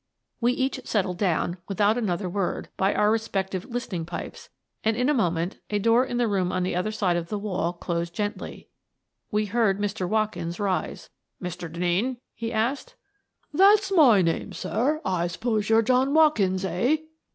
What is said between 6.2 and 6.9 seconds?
room on the